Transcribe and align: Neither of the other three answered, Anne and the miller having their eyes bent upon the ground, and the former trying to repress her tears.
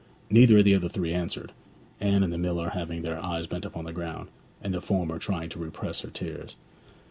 Neither 0.31 0.57
of 0.57 0.65
the 0.65 0.73
other 0.73 0.89
three 0.89 1.13
answered, 1.13 1.51
Anne 1.99 2.23
and 2.23 2.33
the 2.33 2.37
miller 2.39 2.69
having 2.69 3.03
their 3.03 3.23
eyes 3.23 3.45
bent 3.45 3.65
upon 3.65 3.85
the 3.85 3.93
ground, 3.93 4.29
and 4.59 4.73
the 4.73 4.81
former 4.81 5.19
trying 5.19 5.49
to 5.49 5.59
repress 5.59 6.01
her 6.01 6.09
tears. 6.09 6.55